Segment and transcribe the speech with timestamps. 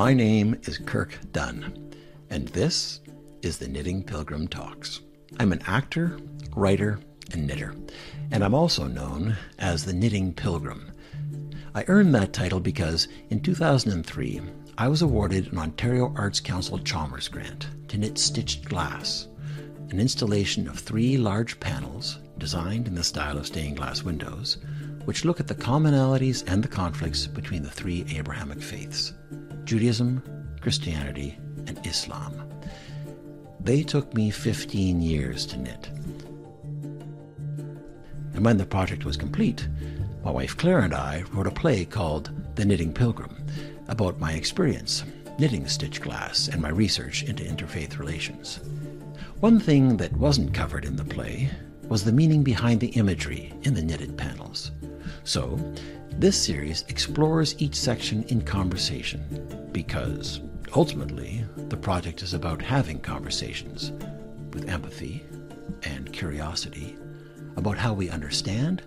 [0.00, 1.92] My name is Kirk Dunn,
[2.30, 3.00] and this
[3.42, 5.02] is the Knitting Pilgrim Talks.
[5.38, 6.18] I'm an actor,
[6.56, 7.00] writer,
[7.32, 7.74] and knitter,
[8.30, 10.90] and I'm also known as the Knitting Pilgrim.
[11.74, 14.40] I earned that title because in 2003,
[14.78, 19.28] I was awarded an Ontario Arts Council Chalmers grant to knit stitched glass,
[19.90, 24.56] an installation of three large panels designed in the style of stained glass windows,
[25.04, 29.12] which look at the commonalities and the conflicts between the three Abrahamic faiths
[29.70, 30.20] Judaism,
[30.60, 31.38] Christianity,
[31.68, 32.34] and Islam.
[33.60, 35.86] They took me 15 years to knit.
[38.34, 39.68] And when the project was complete,
[40.24, 43.46] my wife Claire and I wrote a play called The Knitting Pilgrim
[43.86, 45.04] about my experience
[45.38, 48.58] knitting stitch glass and my research into interfaith relations.
[49.38, 51.48] One thing that wasn't covered in the play
[51.88, 54.72] was the meaning behind the imagery in the knitted panels.
[55.30, 55.56] So,
[56.18, 60.40] this series explores each section in conversation because
[60.74, 63.92] ultimately the project is about having conversations
[64.52, 65.24] with empathy
[65.84, 66.96] and curiosity
[67.54, 68.82] about how we understand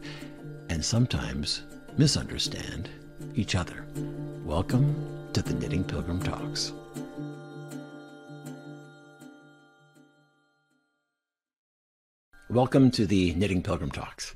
[0.68, 1.62] and sometimes
[1.98, 2.90] misunderstand
[3.36, 3.86] each other.
[4.44, 6.74] Welcome to the Knitting Pilgrim Talks.
[12.50, 14.36] Welcome to the Knitting Pilgrim Talks.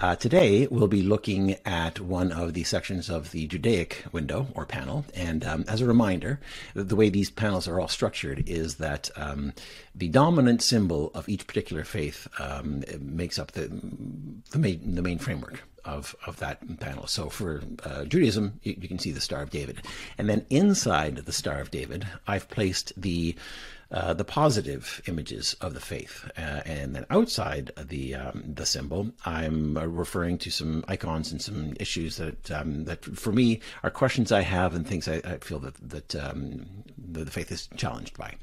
[0.00, 4.64] Uh, today, we'll be looking at one of the sections of the Judaic window or
[4.64, 5.04] panel.
[5.14, 6.40] And um, as a reminder,
[6.72, 9.52] the way these panels are all structured is that um,
[9.94, 13.68] the dominant symbol of each particular faith um, makes up the,
[14.52, 17.06] the, main, the main framework of, of that panel.
[17.06, 19.82] So for uh, Judaism, you, you, can see the Star of David.
[20.16, 23.36] And then inside the Star of David, I've placed the
[23.92, 29.10] uh, the positive images of the faith, uh, and then outside the um, the symbol,
[29.24, 34.30] I'm referring to some icons and some issues that um, that for me are questions
[34.30, 36.66] I have and things I, I feel that that um,
[36.96, 38.34] the, the, faith is challenged by.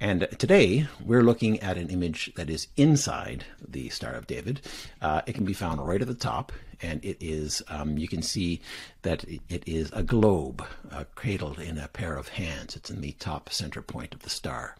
[0.00, 4.60] And today we're looking at an image that is inside the Star of David.
[5.00, 8.22] Uh, it can be found right at the top and it is um, you can
[8.22, 8.60] see
[9.02, 12.76] that it is a globe uh, cradled in a pair of hands.
[12.76, 14.76] It's in the top center point of the star,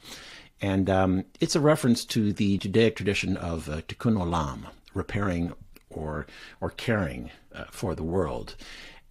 [0.60, 5.52] and um, it's a reference to the Judaic tradition of uh, tikkun olam, repairing
[5.90, 6.26] or
[6.60, 8.56] or caring uh, for the world,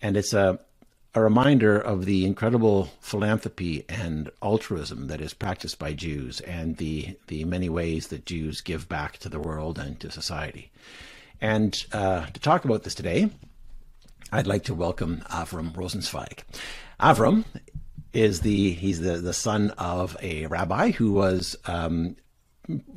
[0.01, 0.59] and it's a
[1.17, 7.17] a reminder of the incredible philanthropy and altruism that is practiced by Jews and the,
[7.25, 10.69] the many ways that Jews give back to the world and to society.
[11.41, 13.29] And uh, to talk about this today,
[14.31, 16.43] I'd like to welcome Avrum Rosensweig.
[16.99, 17.45] Avrum
[18.13, 22.15] is the he's the, the son of a rabbi who was um,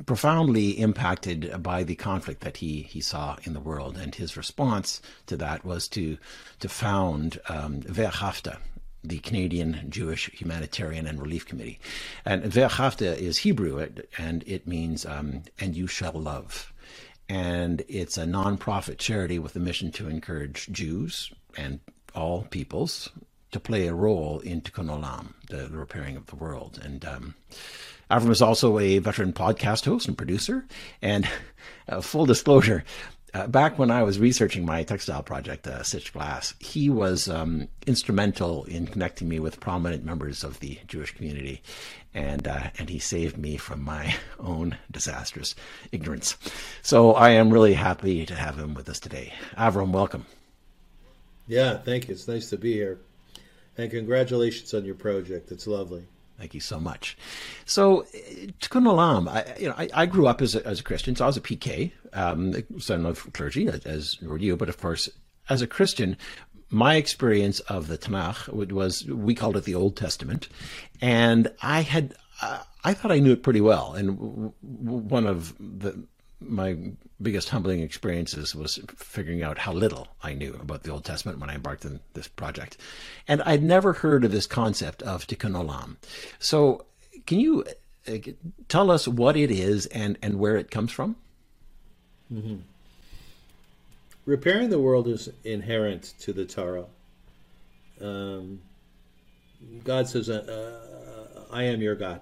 [0.05, 5.01] profoundly impacted by the conflict that he he saw in the world, and his response
[5.27, 6.17] to that was to
[6.59, 8.57] to found um, Ve'ahavta,
[9.03, 11.79] the Canadian Jewish Humanitarian and Relief Committee.
[12.25, 13.87] And Ve'ahavta is Hebrew,
[14.17, 16.73] and it means um, "and you shall love."
[17.31, 21.79] And it's a nonprofit charity with a mission to encourage Jews and
[22.13, 23.09] all peoples
[23.51, 26.77] to play a role in Tikkun Olam, the, repairing of the world.
[26.83, 27.35] And um,
[28.09, 30.65] Avrum is also a veteran podcast host and producer.
[31.01, 31.25] And
[31.87, 32.83] uh, full disclosure,
[33.33, 37.69] uh, back when I was researching my textile project, uh, Stitch Glass, he was um,
[37.87, 41.61] instrumental in connecting me with prominent members of the Jewish community,
[42.13, 45.55] and uh, and he saved me from my own disastrous
[45.91, 46.35] ignorance.
[46.81, 49.33] So I am really happy to have him with us today.
[49.57, 50.25] Avrum, welcome.
[51.47, 52.13] Yeah, thank you.
[52.13, 52.99] It's nice to be here,
[53.77, 55.51] and congratulations on your project.
[55.51, 56.05] It's lovely.
[56.41, 57.15] Thank you so much.
[57.65, 58.07] So,
[58.61, 61.25] Tikkun Olam, I, you know, I, I, grew up as a, as a Christian, so
[61.25, 64.57] I was a PK, um, son of clergy, as were you.
[64.57, 65.07] But of course,
[65.49, 66.17] as a Christian,
[66.71, 70.49] my experience of the Tanakh was we called it the Old Testament,
[70.99, 73.93] and I had uh, I thought I knew it pretty well.
[73.93, 76.07] And one of the
[76.41, 76.77] my
[77.21, 81.49] biggest humbling experiences was figuring out how little I knew about the Old Testament when
[81.49, 82.77] I embarked on this project.
[83.27, 85.97] And I'd never heard of this concept of tikkun olam.
[86.39, 86.85] So,
[87.27, 87.65] can you
[88.07, 88.17] uh,
[88.67, 91.15] tell us what it is and, and where it comes from?
[92.33, 92.57] Mm-hmm.
[94.25, 96.85] Repairing the world is inherent to the Torah.
[97.99, 98.61] Um,
[99.83, 100.79] God says, uh,
[101.39, 102.21] uh, I am your God.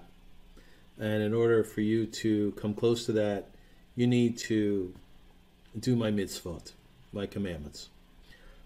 [0.98, 3.49] And in order for you to come close to that,
[4.00, 4.94] you need to
[5.78, 6.72] do my mitzvot,
[7.12, 7.90] my commandments.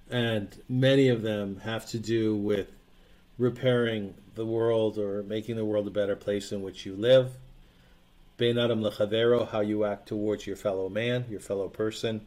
[0.08, 2.68] And many of them have to do with
[3.36, 7.32] repairing the world or making the world a better place in which you live.
[8.36, 12.20] Bein adam lechavero, how you act towards your fellow man, your fellow person.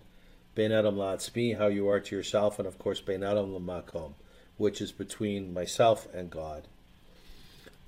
[0.53, 2.59] Bein adam la'atzmi, how you are to yourself.
[2.59, 4.15] And of course, bein adam lamakom,
[4.57, 6.67] which is between myself and God.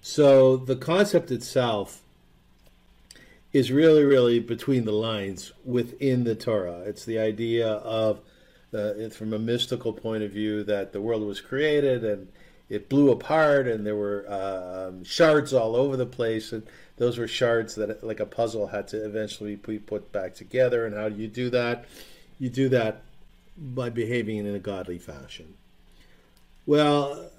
[0.01, 2.03] So the concept itself
[3.51, 6.81] is really, really between the lines within the Torah.
[6.85, 8.19] It's the idea of,
[8.73, 12.27] uh, from a mystical point of view, that the world was created and
[12.69, 16.51] it blew apart and there were um, shards all over the place.
[16.51, 16.63] And
[16.97, 20.85] those were shards that like a puzzle had to eventually be put back together.
[20.85, 21.85] And how do you do that?
[22.39, 23.01] You do that
[23.57, 25.55] by behaving in a godly fashion.
[26.65, 27.31] Well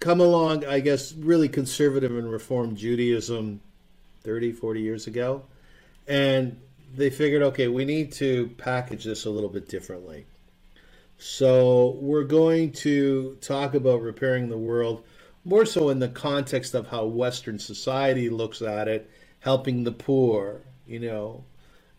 [0.00, 3.60] come along i guess really conservative and reformed judaism
[4.22, 5.42] 30 40 years ago
[6.08, 6.60] and
[6.94, 10.26] they figured okay we need to package this a little bit differently
[11.18, 15.04] so we're going to talk about repairing the world
[15.44, 20.60] more so in the context of how Western society looks at it, helping the poor,
[20.86, 21.44] you know,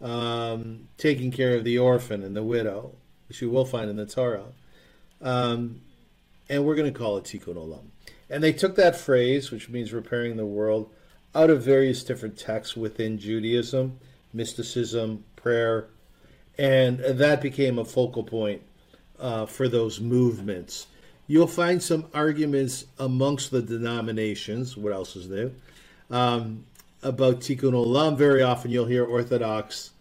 [0.01, 2.93] um, taking care of the orphan and the widow,
[3.27, 4.45] which you will find in the Torah.
[5.21, 5.81] Um,
[6.49, 7.85] and we're going to call it Tikkun Olam.
[8.29, 10.91] And they took that phrase, which means repairing the world,
[11.33, 13.97] out of various different texts within Judaism,
[14.33, 15.87] mysticism, prayer,
[16.57, 18.61] and that became a focal point
[19.19, 20.87] uh, for those movements.
[21.27, 24.75] You'll find some arguments amongst the denominations.
[24.75, 25.51] What else is there?
[26.09, 26.65] Um,
[27.03, 28.17] about Tikkun Olam.
[28.17, 29.91] Very often you'll hear Orthodox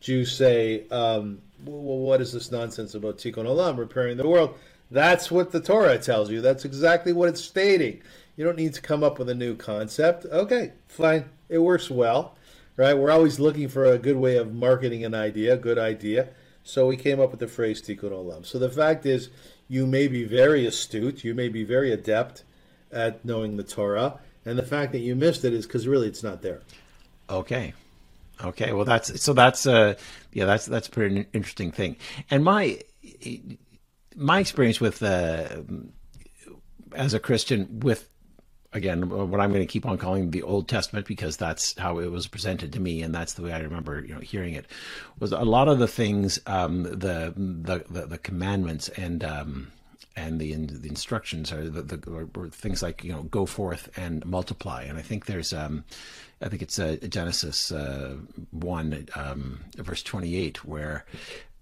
[0.00, 4.58] Jews say, um, well, what is this nonsense about Tikkun Olam, repairing the world?
[4.90, 6.40] That's what the Torah tells you.
[6.40, 8.02] That's exactly what it's stating.
[8.36, 10.24] You don't need to come up with a new concept.
[10.24, 11.26] Okay, fine.
[11.48, 12.36] It works well,
[12.76, 12.96] right?
[12.96, 16.28] We're always looking for a good way of marketing an idea, good idea.
[16.64, 18.46] So we came up with the phrase tikkun olam.
[18.46, 19.28] So the fact is,
[19.68, 22.44] you may be very astute, you may be very adept
[22.90, 26.22] at knowing the Torah, and the fact that you missed it is because really it's
[26.22, 26.60] not there.
[27.28, 27.74] Okay.
[28.42, 29.94] Okay, well that's so that's uh
[30.32, 31.96] yeah that's that's pretty interesting thing.
[32.30, 32.80] And my
[34.16, 35.62] my experience with uh
[36.94, 38.08] as a Christian with
[38.72, 42.10] again, what I'm going to keep on calling the Old Testament because that's how it
[42.10, 44.66] was presented to me, and that's the way I remember, you know, hearing it.
[45.18, 49.72] Was a lot of the things, um, the, the, the the commandments and um,
[50.16, 54.82] and the the instructions are the, the things like you know go forth and multiply,
[54.84, 55.84] and I think there's um,
[56.40, 58.16] I think it's uh, Genesis uh,
[58.50, 61.04] one um, verse twenty eight where.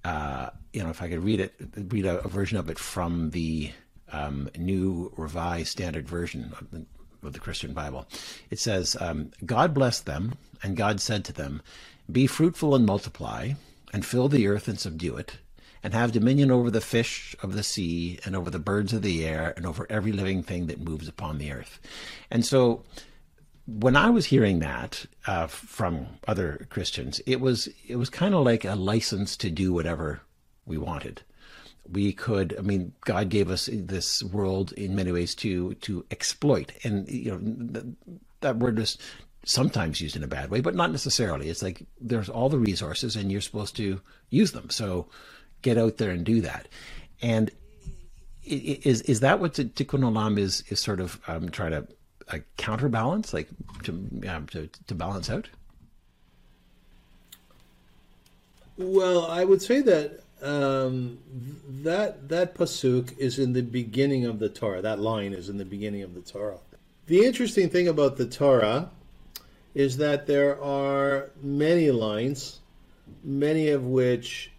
[0.03, 3.33] Uh, you know, if I could read it, read a, a version of it from
[3.33, 3.71] the
[4.11, 6.55] um, new revised standard version
[7.23, 8.07] of the Christian Bible.
[8.51, 11.63] It says, um, God blessed them, and God said to them,
[12.11, 13.53] Be fruitful and multiply,
[13.93, 15.39] and fill the earth and subdue it,
[15.83, 19.25] and have dominion over the fish of the sea, and over the birds of the
[19.27, 21.81] air, and over every living thing that moves upon the earth.
[22.31, 22.83] And so,
[23.67, 28.45] when I was hearing that uh, from other Christians, it was it was kind of
[28.45, 30.23] like a license to do whatever
[30.67, 31.23] we wanted
[31.93, 36.73] we could i mean god gave us this world in many ways to to exploit.
[36.85, 37.95] And you know
[38.41, 38.99] that word is
[39.45, 41.49] sometimes used in a bad way but not necessarily.
[41.49, 44.01] It's like there's all the resources and you're supposed to
[44.31, 44.71] use them.
[44.71, 45.09] So
[45.63, 46.69] get out there and do that.
[47.23, 47.51] And
[48.45, 51.87] is is that what tikkun olam is is sort of um, trying to
[52.29, 53.49] uh, counterbalance like
[53.85, 53.93] to,
[54.29, 55.49] um, to to balance out?
[58.77, 61.19] Well i would say that um,
[61.83, 64.83] that that pasuk is in the beginning of the Torah.
[64.83, 66.59] That line is in the beginning of the Torah.
[67.07, 68.91] The interesting thing about the Torah
[69.75, 72.61] is that there are many lines,
[73.23, 74.51] many of which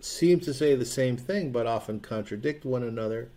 [0.00, 3.28] seem to say the same thing, but often contradict one another,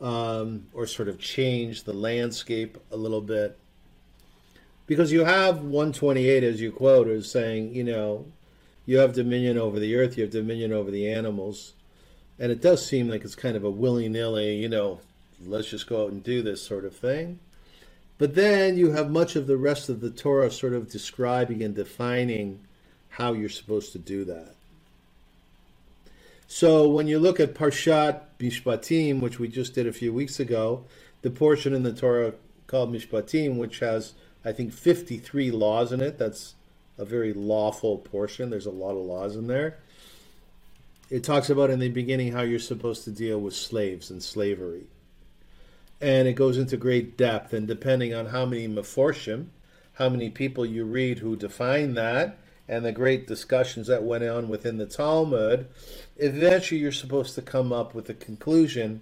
[0.00, 3.58] um, or sort of change the landscape a little bit.
[4.86, 8.24] Because you have 128, as you quote, as saying, you know,
[8.88, 11.74] you have dominion over the earth, you have dominion over the animals.
[12.38, 15.00] And it does seem like it's kind of a willy nilly, you know,
[15.44, 17.38] let's just go out and do this sort of thing.
[18.16, 21.74] But then you have much of the rest of the Torah sort of describing and
[21.74, 22.60] defining
[23.10, 24.54] how you're supposed to do that.
[26.46, 30.86] So when you look at Parshat Mishpatim, which we just did a few weeks ago,
[31.20, 32.32] the portion in the Torah
[32.66, 34.14] called Mishpatim, which has,
[34.46, 36.16] I think, 53 laws in it.
[36.16, 36.54] That's
[36.98, 38.50] a very lawful portion.
[38.50, 39.78] There's a lot of laws in there.
[41.10, 44.86] It talks about in the beginning how you're supposed to deal with slaves and slavery.
[46.00, 49.46] And it goes into great depth, and depending on how many meforshim,
[49.94, 52.38] how many people you read who define that,
[52.68, 55.66] and the great discussions that went on within the Talmud,
[56.18, 59.00] eventually you're supposed to come up with a conclusion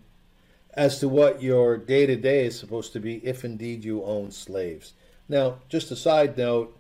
[0.73, 4.31] as to what your day to day is supposed to be if indeed you own
[4.31, 4.93] slaves.
[5.29, 6.79] Now, just a side note,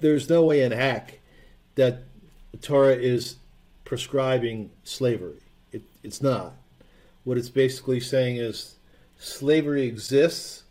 [0.00, 1.20] there's no way in heck
[1.74, 2.02] that
[2.60, 3.36] Torah is
[3.84, 5.40] prescribing slavery.
[5.72, 6.54] It, it's not.
[7.24, 8.76] What it's basically saying is
[9.18, 10.64] slavery exists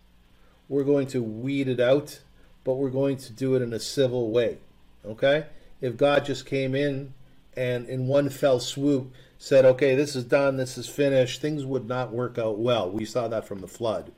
[0.69, 2.21] we're going to weed it out,
[2.63, 4.57] but we're going to do it in a civil way.
[5.05, 5.45] Okay?
[5.81, 7.13] If God just came in
[7.55, 11.87] and in one fell swoop said, okay, this is done, this is finished, things would
[11.87, 12.89] not work out well.
[12.89, 14.11] We saw that from the flood,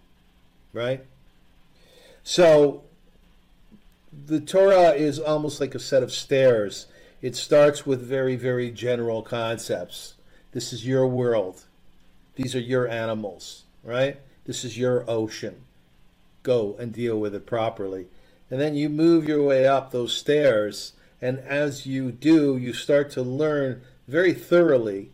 [0.72, 1.04] right?
[2.24, 2.84] So
[4.26, 6.88] the Torah is almost like a set of stairs.
[7.22, 10.16] It starts with very, very general concepts.
[10.52, 11.66] This is your world.
[12.36, 14.20] These are your animals, right?
[14.46, 15.62] This is your ocean.
[16.44, 18.08] Go and deal with it properly.
[18.52, 20.94] And then you move your way up those stairs.
[21.22, 25.10] And as you do, you start to learn very thoroughly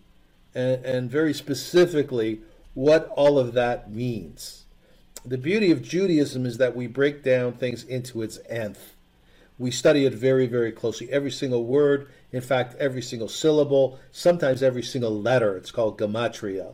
[0.54, 2.42] and, and very specifically
[2.74, 4.61] what all of that means.
[5.24, 8.96] The beauty of Judaism is that we break down things into its nth.
[9.60, 11.12] We study it very, very closely.
[11.12, 15.56] Every single word, in fact, every single syllable, sometimes every single letter.
[15.56, 16.74] It's called gematria.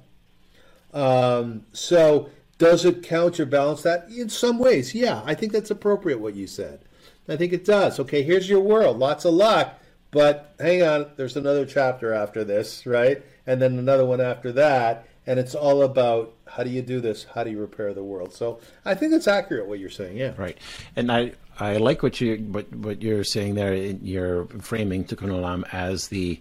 [0.93, 4.09] Um, so, does it counterbalance that?
[4.09, 5.21] In some ways, yeah.
[5.25, 6.79] I think that's appropriate what you said.
[7.27, 7.99] I think it does.
[7.99, 8.97] Okay, here's your world.
[8.97, 9.77] Lots of luck.
[10.11, 13.21] But hang on, there's another chapter after this, right?
[13.45, 15.05] And then another one after that.
[15.27, 17.25] And it's all about how do you do this?
[17.25, 18.33] How do you repair the world?
[18.33, 20.17] So I think it's accurate what you're saying.
[20.17, 20.33] Yeah.
[20.37, 20.57] Right.
[20.95, 23.73] And I, I like what you what what you're saying there.
[23.73, 26.39] You're framing Tikkun as the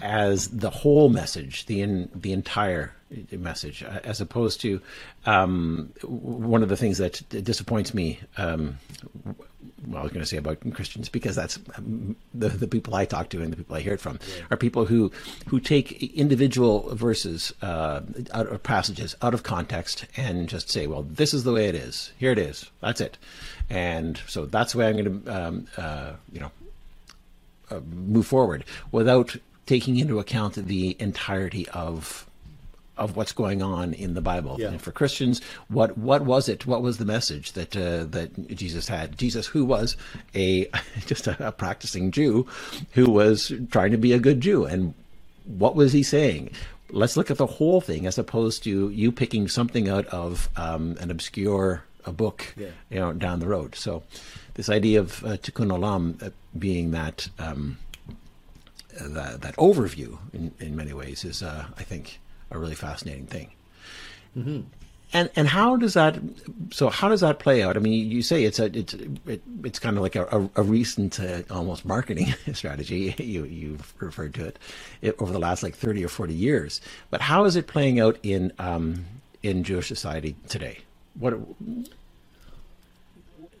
[0.00, 2.92] as the whole message, the in, the entire
[3.30, 4.80] message, as opposed to
[5.26, 8.18] um, one of the things that disappoints me.
[8.36, 8.78] Um,
[9.86, 13.04] well, I was going to say about Christians because that's um, the the people I
[13.04, 14.44] talk to and the people I hear it from yeah.
[14.50, 15.12] are people who
[15.48, 18.00] who take individual verses uh,
[18.32, 21.74] out of passages out of context and just say, well, this is the way it
[21.74, 22.12] is.
[22.18, 22.70] Here it is.
[22.80, 23.18] That's it.
[23.70, 26.50] And so that's the way I'm going to, um, uh, you know,
[27.70, 32.26] uh, move forward without taking into account the entirety of
[32.96, 34.56] of what's going on in the Bible.
[34.58, 34.68] Yeah.
[34.68, 36.66] And for Christians, what what was it?
[36.66, 39.18] What was the message that uh, that Jesus had?
[39.18, 39.96] Jesus, who was
[40.34, 40.68] a
[41.06, 42.46] just a, a, practicing Jew,
[42.92, 44.94] who was trying to be a good Jew, and
[45.44, 46.50] what was he saying?
[46.90, 50.96] Let's look at the whole thing, as opposed to you picking something out of um,
[51.00, 52.68] an obscure a book, yeah.
[52.90, 53.74] you know, down the road.
[53.74, 54.02] So,
[54.54, 57.78] this idea of uh, Tikkun Olam uh, being that um,
[59.00, 62.20] that, that overview in, in many ways is, uh, I think,
[62.50, 63.50] a really fascinating thing.
[64.36, 64.60] Mm-hmm.
[65.12, 66.18] And and how does that?
[66.72, 67.76] So how does that play out?
[67.76, 71.20] I mean, you say it's a it's it, it's kind of like a, a, recent
[71.20, 73.14] uh, almost marketing strategy.
[73.18, 74.58] You you've referred to it,
[75.02, 76.80] it, over the last like thirty or forty years.
[77.10, 79.04] But how is it playing out in um,
[79.44, 80.80] in Jewish society today?
[81.16, 81.38] What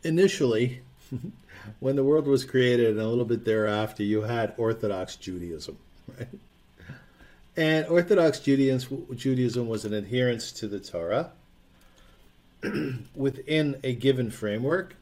[0.02, 0.82] initially,
[1.80, 5.78] when the world was created, and a little bit thereafter, you had Orthodox Judaism,
[6.18, 6.28] right?
[7.56, 11.30] And Orthodox Judaism, was an adherence to the Torah
[13.14, 14.96] within a given framework,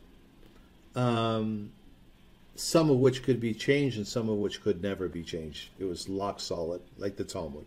[0.95, 1.73] um,
[2.55, 5.71] some of which could be changed and some of which could never be changed.
[5.79, 7.67] It was lock solid, like the Talmud.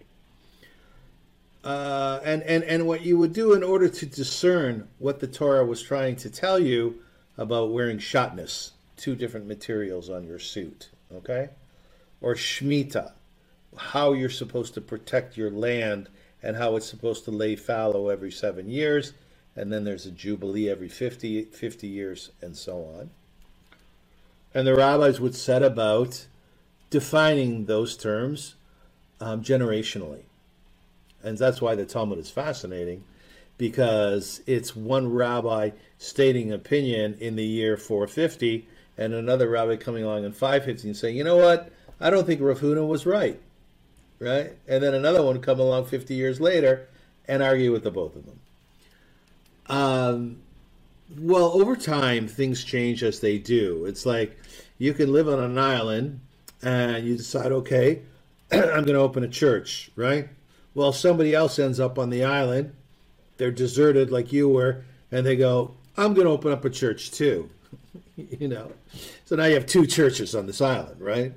[1.63, 5.65] Uh, and, and, and what you would do in order to discern what the Torah
[5.65, 7.01] was trying to tell you
[7.39, 11.49] about wearing shatnez, two different materials on your suit, okay?
[12.21, 13.13] Or Shemitah,
[13.77, 16.09] how you're supposed to protect your land
[16.41, 19.13] and how it's supposed to lay fallow every seven years.
[19.55, 23.09] And then there's a jubilee every 50, 50 years, and so on.
[24.53, 26.25] And the rabbis would set about
[26.89, 28.55] defining those terms
[29.19, 30.23] um, generationally.
[31.23, 33.03] And that's why the Talmud is fascinating,
[33.57, 40.25] because it's one rabbi stating opinion in the year 450, and another rabbi coming along
[40.25, 43.39] in 550 and saying, you know what, I don't think Rav Huna was right
[44.19, 44.53] right?
[44.67, 46.87] And then another one come along 50 years later
[47.27, 48.39] and argue with the both of them.
[49.67, 50.37] Um,
[51.17, 53.85] well, over time, things change as they do.
[53.85, 54.37] It's like
[54.77, 56.19] you can live on an island
[56.61, 58.01] and you decide, okay,
[58.51, 60.29] I'm going to open a church, right?
[60.73, 62.73] Well, somebody else ends up on the island.
[63.37, 67.11] They're deserted like you were, and they go, I'm going to open up a church
[67.11, 67.49] too.
[68.15, 68.71] you know,
[69.25, 71.33] so now you have two churches on this island, right?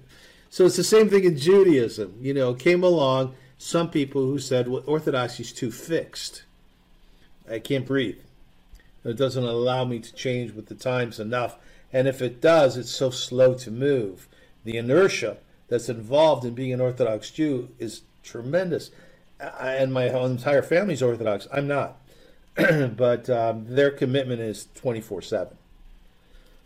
[0.50, 2.16] So it's the same thing in Judaism.
[2.20, 6.44] You know, came along some people who said, well, Orthodoxy is too fixed.
[7.50, 8.18] I can't breathe.
[9.04, 11.56] It doesn't allow me to change with the times enough.
[11.92, 14.28] And if it does, it's so slow to move.
[14.64, 15.38] The inertia
[15.68, 18.90] that's involved in being an Orthodox Jew is tremendous.
[19.40, 21.46] And my entire family's Orthodox.
[21.52, 21.96] I'm not.
[22.96, 25.56] but um, their commitment is 24 7.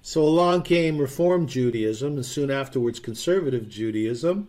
[0.02, 4.49] So along came Reform Judaism and soon afterwards Conservative Judaism.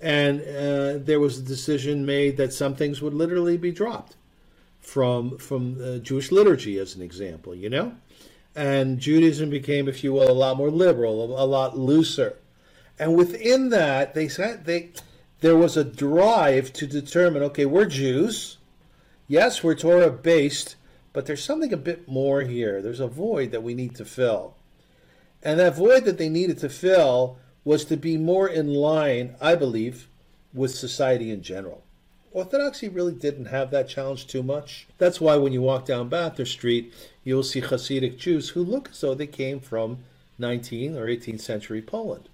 [0.00, 4.14] And uh, there was a decision made that some things would literally be dropped
[4.80, 7.94] from from the Jewish liturgy as an example, you know,
[8.54, 12.38] and Judaism became, if you will, a lot more liberal, a, a lot looser,
[12.98, 14.90] and within that they said they
[15.40, 18.58] there was a drive to determine, okay, we're Jews,
[19.26, 20.76] yes, we're Torah based,
[21.12, 22.80] but there's something a bit more here.
[22.80, 24.54] There's a void that we need to fill,
[25.42, 29.54] and that void that they needed to fill was to be more in line, I
[29.54, 30.08] believe,
[30.52, 31.82] with society in general.
[32.32, 34.86] Orthodoxy really didn't have that challenge too much.
[34.98, 36.92] That's why when you walk down Bathurst Street,
[37.24, 39.98] you'll see Hasidic Jews who look as though they came from
[40.40, 42.28] 19th or 18th century Poland.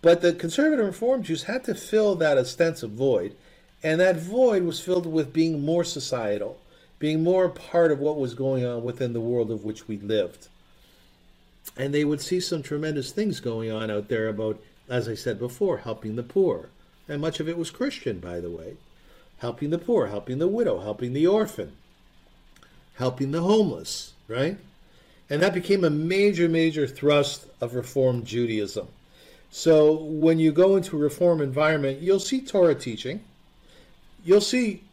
[0.00, 3.36] But the conservative Reform Jews had to fill that ostensive void,
[3.82, 6.58] and that void was filled with being more societal,
[6.98, 10.48] being more part of what was going on within the world of which we lived.
[11.76, 15.38] And they would see some tremendous things going on out there about, as I said
[15.38, 16.68] before, helping the poor.
[17.08, 18.76] And much of it was Christian, by the way
[19.42, 21.72] helping the poor, helping the widow, helping the orphan,
[22.94, 24.56] helping the homeless, right?
[25.28, 28.86] And that became a major, major thrust of Reform Judaism.
[29.50, 33.24] So when you go into a Reform environment, you'll see Torah teaching,
[34.24, 34.84] you'll see,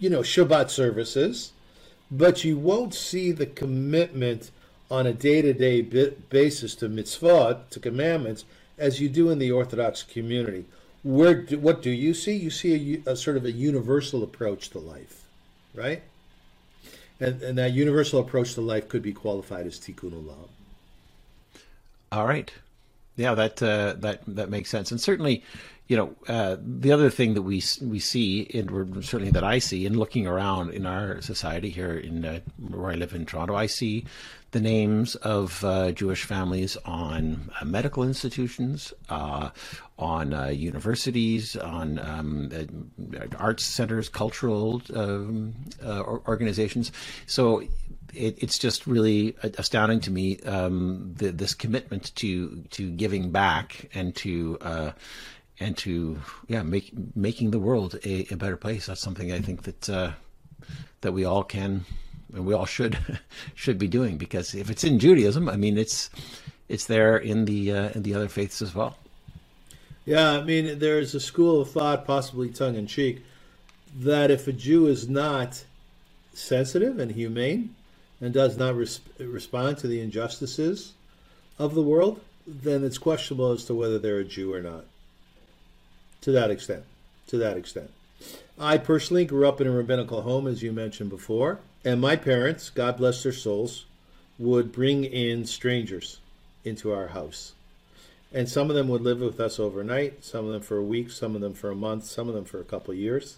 [0.00, 1.52] you know, Shabbat services,
[2.10, 4.50] but you won't see the commitment
[4.92, 5.80] on a day-to-day
[6.28, 8.44] basis to mitzvot, to commandments,
[8.78, 10.66] as you do in the Orthodox community
[11.02, 12.36] where do, what do you see?
[12.36, 15.24] You see a, a, sort of a universal approach to life,
[15.74, 16.02] right?
[17.20, 20.48] And, and that universal approach to life could be qualified as tikkun olam.
[22.10, 22.52] All right,
[23.16, 25.42] yeah, that uh, that that makes sense, and certainly,
[25.88, 29.86] you know, uh, the other thing that we we see, and certainly that I see
[29.86, 33.64] in looking around in our society here in uh, where I live in Toronto, I
[33.64, 34.04] see
[34.52, 39.50] the names of uh, Jewish families on uh, medical institutions, uh,
[39.98, 42.50] on uh, universities, on um,
[43.14, 46.92] uh, arts centers, cultural um, uh, organizations.
[47.26, 47.60] So
[48.14, 53.88] it, it's just really astounding to me um, the, this commitment to to giving back
[53.94, 54.58] and to
[55.60, 58.86] and to yeah make making the world a, a, better place.
[58.86, 60.12] That's something I think that
[61.00, 61.86] that we all can
[62.34, 62.98] and we all should
[63.54, 66.10] should be doing because if it's in Judaism, I mean it's
[66.68, 68.96] it's there in the uh, in the other faiths as well.
[70.04, 73.24] Yeah, I mean there's a school of thought, possibly tongue in cheek,
[73.98, 75.64] that if a Jew is not
[76.34, 77.74] sensitive and humane
[78.20, 80.92] and does not res- respond to the injustices
[81.58, 84.84] of the world, then it's questionable as to whether they're a Jew or not.
[86.22, 86.84] To that extent,
[87.28, 87.90] to that extent.
[88.58, 91.58] I personally grew up in a rabbinical home, as you mentioned before.
[91.84, 93.86] And my parents, God bless their souls,
[94.38, 96.18] would bring in strangers
[96.64, 97.52] into our house.
[98.32, 101.10] And some of them would live with us overnight, some of them for a week,
[101.10, 103.36] some of them for a month, some of them for a couple of years.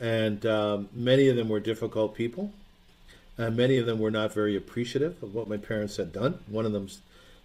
[0.00, 2.52] And um, many of them were difficult people.
[3.36, 6.40] And many of them were not very appreciative of what my parents had done.
[6.48, 6.88] One of them,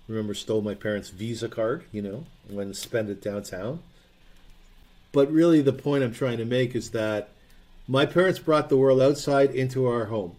[0.07, 3.79] remember, stole my parents' Visa card, you know, went and spent it downtown.
[5.11, 7.29] But really, the point I'm trying to make is that
[7.87, 10.35] my parents brought the world outside into our home.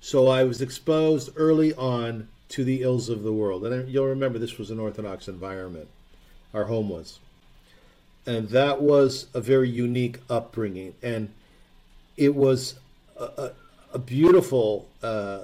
[0.00, 3.64] So I was exposed early on to the ills of the world.
[3.64, 5.88] And you'll remember this was an Orthodox environment,
[6.54, 7.18] our home was.
[8.26, 10.94] And that was a very unique upbringing.
[11.02, 11.32] And
[12.16, 12.78] it was
[13.18, 13.52] a, a,
[13.94, 15.40] a beautiful uh,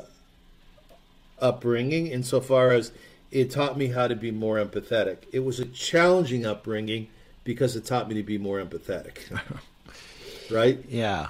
[1.40, 2.92] upbringing insofar as
[3.30, 5.18] it taught me how to be more empathetic.
[5.32, 7.08] It was a challenging upbringing
[7.42, 9.36] because it taught me to be more empathetic.
[10.50, 10.78] right?
[10.88, 11.28] Yeah,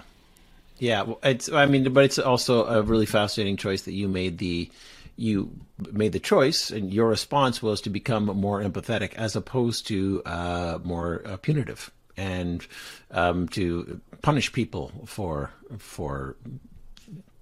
[0.78, 1.04] yeah.
[1.22, 4.70] It's I mean, but it's also a really fascinating choice that you made the
[5.16, 5.50] you
[5.92, 10.78] made the choice, and your response was to become more empathetic as opposed to uh,
[10.82, 12.66] more uh, punitive and
[13.10, 16.36] um, to punish people for for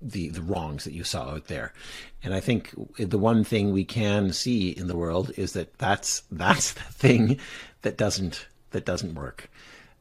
[0.00, 1.72] the the wrongs that you saw out there.
[2.24, 6.22] And I think the one thing we can see in the world is that that's
[6.30, 7.38] that's the thing
[7.82, 9.50] that doesn't that doesn't work.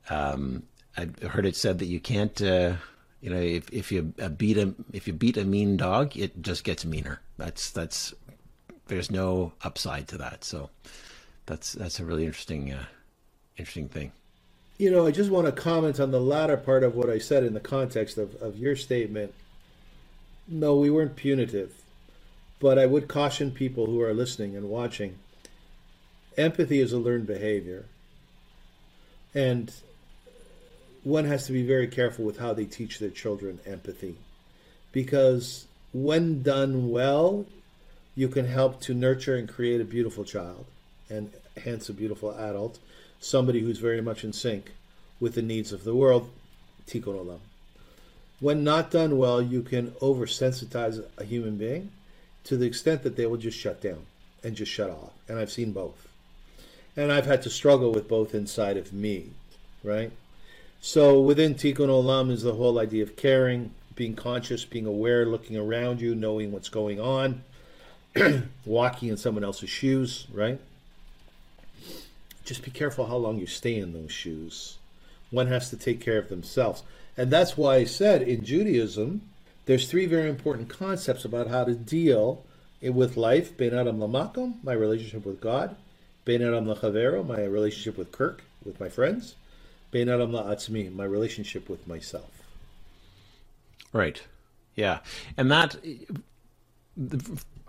[0.10, 0.64] Um,
[0.98, 2.74] I heard it said that you can't, uh,
[3.22, 6.42] you know, if if you uh, beat a if you beat a mean dog, it
[6.42, 7.22] just gets meaner.
[7.38, 8.14] That's that's
[8.88, 10.44] there's no upside to that.
[10.44, 10.70] So
[11.46, 12.86] that's that's a really interesting uh,
[13.58, 14.12] interesting thing.
[14.78, 17.44] You know, I just want to comment on the latter part of what I said
[17.44, 19.34] in the context of, of your statement.
[20.48, 21.72] No, we weren't punitive,
[22.60, 25.20] but I would caution people who are listening and watching.
[26.36, 27.86] Empathy is a learned behavior.
[29.36, 29.72] And
[31.04, 34.16] one has to be very careful with how they teach their children empathy
[34.92, 37.46] because when done well
[38.16, 40.66] you can help to nurture and create a beautiful child
[41.10, 41.32] and
[41.64, 42.80] hence a beautiful adult
[43.20, 44.72] somebody who's very much in sync
[45.20, 46.30] with the needs of the world
[46.88, 47.40] tikkun olam
[48.42, 51.92] when not done well, you can oversensitize a human being
[52.44, 54.08] to the extent that they will just shut down
[54.44, 55.12] and just shut off.
[55.30, 56.08] And I've seen both.
[56.98, 59.30] And I've had to struggle with both inside of me,
[59.84, 60.12] right?
[60.84, 65.56] So within Tikkun Olam is the whole idea of caring, being conscious, being aware, looking
[65.56, 67.44] around you, knowing what's going on,
[68.66, 70.60] walking in someone else's shoes, right?
[72.44, 74.80] Just be careful how long you stay in those shoes.
[75.30, 76.82] One has to take care of themselves.
[77.16, 79.22] And that's why I said in Judaism,
[79.68, 82.44] there's three very important concepts about how to deal
[82.82, 83.56] with life.
[83.56, 85.76] Ben Adam Lamakom, my relationship with God.
[86.26, 89.36] Ben Adam Lachavero, my relationship with Kirk, with my friends.
[89.92, 92.32] Ben Adam La'atzmi, my relationship with myself.
[93.94, 94.22] Right.
[94.76, 95.00] Yeah.
[95.38, 95.76] And that,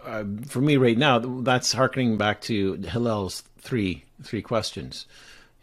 [0.05, 5.07] uh, for me right now, that's harkening back to Hillel's three three questions.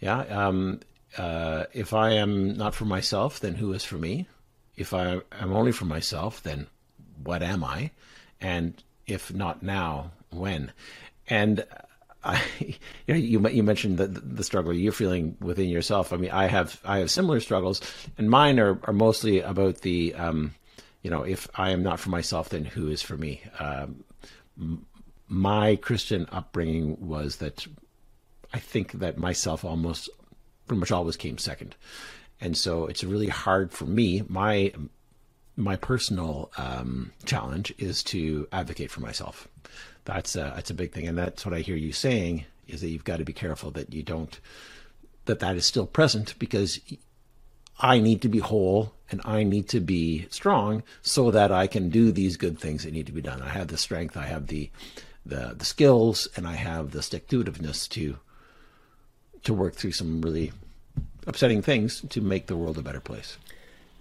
[0.01, 0.19] Yeah.
[0.19, 0.81] Um,
[1.17, 4.27] uh, if I am not for myself, then who is for me?
[4.75, 6.67] If I am only for myself, then
[7.23, 7.91] what am I?
[8.39, 10.71] And if not now, when?
[11.27, 11.65] And
[12.23, 12.75] I, you,
[13.07, 16.13] know, you, you mentioned the, the struggle you're feeling within yourself.
[16.13, 17.81] I mean, I have I have similar struggles,
[18.17, 20.53] and mine are, are mostly about the, um,
[21.01, 23.41] you know, if I am not for myself, then who is for me?
[23.59, 24.85] Um,
[25.27, 27.65] my Christian upbringing was that
[28.53, 30.09] I think that myself almost
[30.67, 31.75] pretty much always came second,
[32.41, 34.23] and so it's really hard for me.
[34.27, 34.73] My
[35.55, 39.47] my personal um, challenge is to advocate for myself.
[40.05, 42.89] That's a, that's a big thing, and that's what I hear you saying is that
[42.89, 44.39] you've got to be careful that you don't
[45.25, 46.79] that that is still present because
[47.79, 51.89] I need to be whole and I need to be strong so that I can
[51.89, 53.41] do these good things that need to be done.
[53.41, 54.69] I have the strength, I have the
[55.25, 58.17] the, the skills, and I have the stick to itiveness to
[59.43, 60.51] to work through some really
[61.27, 63.37] upsetting things to make the world a better place.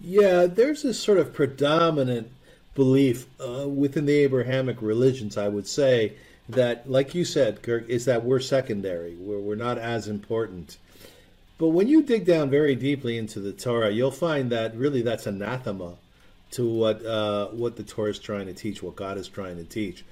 [0.01, 2.31] Yeah, there's this sort of predominant
[2.75, 6.13] belief uh, within the Abrahamic religions, I would say,
[6.49, 10.77] that, like you said, Kirk, is that we're secondary, we're, we're not as important.
[11.59, 15.27] But when you dig down very deeply into the Torah, you'll find that really that's
[15.27, 15.95] anathema
[16.51, 19.63] to what uh, what the Torah is trying to teach, what God is trying to
[19.63, 20.05] teach.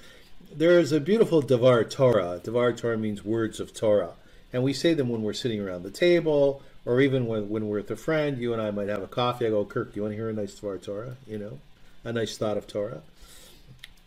[0.54, 2.40] There is a beautiful Devar Torah.
[2.44, 4.12] Devar Torah means words of Torah.
[4.54, 7.78] And we say them when we're sitting around the table, or even when, when we're
[7.78, 8.38] with a friend.
[8.38, 9.46] You and I might have a coffee.
[9.46, 11.16] I go, Kirk, do you want to hear a nice Devar Torah?
[11.28, 11.60] You know,
[12.08, 13.02] a nice thought of Torah.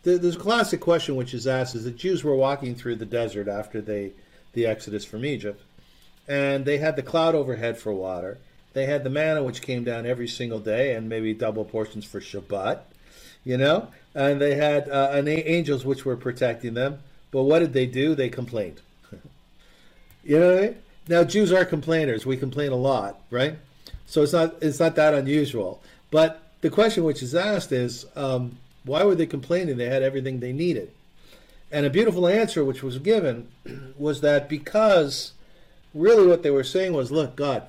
[0.03, 3.47] There's a classic question which is asked: Is the Jews were walking through the desert
[3.47, 4.11] after they
[4.53, 5.61] the exodus from Egypt,
[6.27, 8.39] and they had the cloud overhead for water.
[8.73, 12.19] They had the manna which came down every single day, and maybe double portions for
[12.19, 12.79] Shabbat,
[13.45, 13.89] you know.
[14.15, 16.99] And they had uh, an angels which were protecting them.
[17.29, 18.15] But what did they do?
[18.15, 18.81] They complained.
[20.23, 20.75] you know I mean?
[21.07, 22.25] Now Jews are complainers.
[22.25, 23.57] We complain a lot, right?
[24.05, 25.81] So it's not it's not that unusual.
[26.09, 29.77] But the question which is asked is, um, why were they complaining?
[29.77, 30.91] They had everything they needed.
[31.71, 33.47] And a beautiful answer which was given
[33.97, 35.33] was that because
[35.93, 37.63] really what they were saying was, look, God,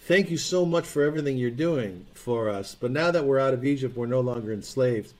[0.00, 2.74] thank you so much for everything you're doing for us.
[2.74, 5.12] But now that we're out of Egypt, we're no longer enslaved.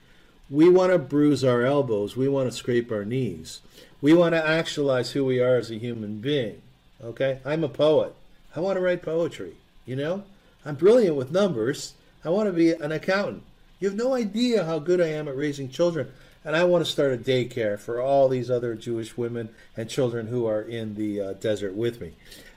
[0.49, 2.15] We want to bruise our elbows.
[2.15, 3.61] We want to scrape our knees.
[4.01, 6.61] We want to actualize who we are as a human being.
[7.03, 7.39] Okay?
[7.45, 8.13] I'm a poet.
[8.55, 9.55] I want to write poetry.
[9.85, 10.23] You know?
[10.65, 11.93] I'm brilliant with numbers.
[12.23, 13.43] I want to be an accountant.
[13.79, 16.11] You have no idea how good I am at raising children.
[16.43, 20.27] And I want to start a daycare for all these other Jewish women and children
[20.27, 22.13] who are in the uh, desert with me.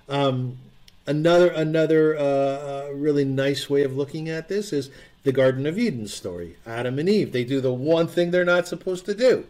[0.09, 0.59] Um,
[1.07, 4.91] another another uh, uh, really nice way of looking at this is
[5.23, 6.57] the Garden of Eden story.
[6.67, 9.47] Adam and Eve, they do the one thing they're not supposed to do,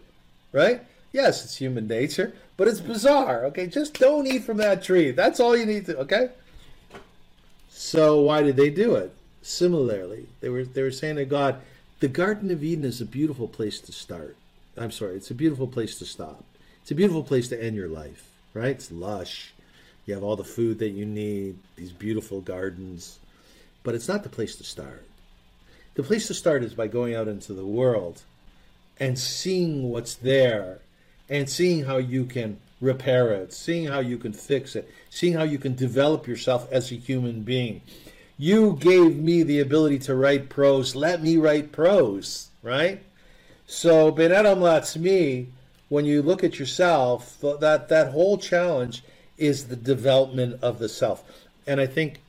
[0.53, 0.83] right?
[1.13, 3.45] Yes, it's human nature, but it's bizarre.
[3.47, 5.13] Okay, just don't eat from that tree.
[5.13, 5.99] That's all you need to.
[5.99, 6.31] Okay.
[7.69, 9.15] So why did they do it?
[9.45, 11.61] Similarly, they were they were saying to God,
[12.01, 14.37] the Garden of Eden is a beautiful place to start.
[14.75, 16.43] I'm sorry, it's a beautiful place to stop.
[16.81, 18.71] It's a beautiful place to end your life, right?
[18.71, 19.53] It's lush.
[20.07, 23.19] You have all the food that you need, these beautiful gardens,
[23.83, 25.05] but it's not the place to start.
[25.95, 28.23] The place to start is by going out into the world
[28.99, 30.79] and seeing what's there
[31.29, 35.43] and seeing how you can repair it, seeing how you can fix it, seeing how
[35.43, 37.83] you can develop yourself as a human being.
[38.37, 40.97] You gave me the ability to write prose.
[40.97, 43.01] Let me write prose, right?
[43.67, 44.61] So Ben Adam
[45.01, 45.49] me.
[45.89, 49.05] when you look at yourself, that that whole challenge
[49.39, 51.23] is the development of the self.
[51.67, 52.21] And I think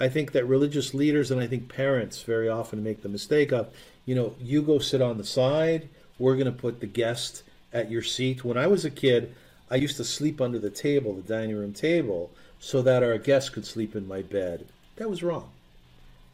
[0.00, 3.68] I think that religious leaders and I think parents very often make the mistake of,
[4.04, 7.90] you know, you go sit on the side, we're going to put the guest at
[7.90, 8.44] your seat.
[8.44, 9.34] When I was a kid,
[9.70, 13.50] I used to sleep under the table, the dining room table, so that our guests
[13.50, 14.66] could sleep in my bed.
[14.96, 15.50] That was wrong.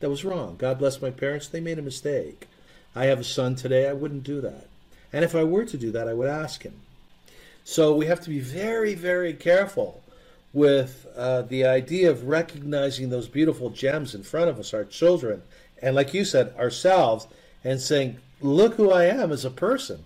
[0.01, 0.57] That was wrong.
[0.59, 1.47] God bless my parents.
[1.47, 2.49] They made a mistake.
[2.95, 3.89] I have a son today.
[3.89, 4.67] I wouldn't do that.
[5.13, 6.81] And if I were to do that, I would ask him.
[7.65, 10.03] So we have to be very, very careful
[10.53, 15.43] with uh, the idea of recognizing those beautiful gems in front of us, our children,
[15.83, 17.27] and like you said, ourselves,
[17.63, 20.05] and saying, Look who I am as a person.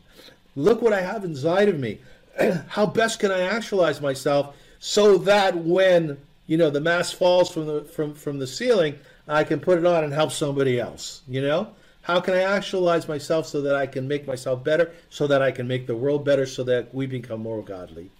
[0.56, 2.00] Look what I have inside of me.
[2.68, 7.66] How best can I actualize myself so that when you know the mask falls from
[7.66, 11.22] the from from the ceiling, I can put it on and help somebody else.
[11.28, 11.68] You know,
[12.02, 15.50] how can I actualize myself so that I can make myself better, so that I
[15.50, 18.10] can make the world better, so that we become more godly?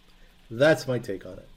[0.50, 1.48] That's my take on it.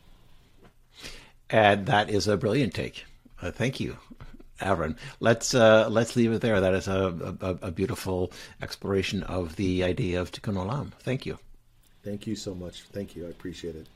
[1.50, 3.06] And that is a brilliant take.
[3.42, 3.98] Uh, thank you,
[4.60, 4.98] Avrum.
[5.20, 6.60] Let's uh, let's leave it there.
[6.60, 10.92] That is a, a, a, beautiful exploration of the idea of tikkun olam.
[11.00, 11.38] Thank you.
[12.04, 12.84] Thank you so much.
[12.92, 13.28] Thank you.
[13.28, 13.88] I appreciate it.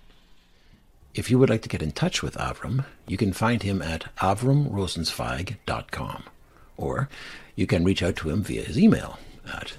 [1.13, 4.15] If you would like to get in touch with Avrum, you can find him at
[4.17, 6.23] avrumrosensweig.com,
[6.77, 7.09] or
[7.55, 9.73] you can reach out to him via his email at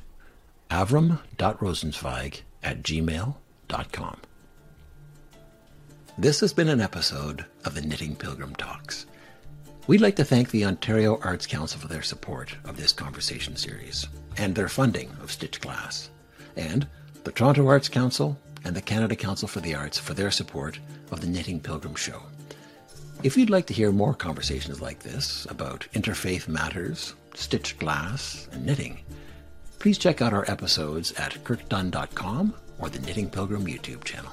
[0.70, 4.16] avrum.rosensweig at gmail.com.
[6.18, 9.06] This has been an episode of the Knitting Pilgrim Talks.
[9.86, 14.06] We'd like to thank the Ontario Arts Council for their support of this conversation series
[14.36, 16.10] and their funding of Stitch Glass,
[16.56, 16.86] and
[17.24, 20.78] the Toronto Arts Council and the Canada Council for the Arts for their support
[21.10, 22.22] of the Knitting Pilgrim Show.
[23.22, 28.66] If you'd like to hear more conversations like this about interfaith matters, stitched glass, and
[28.66, 29.00] knitting,
[29.78, 34.32] please check out our episodes at kirkdunn.com or the Knitting Pilgrim YouTube channel.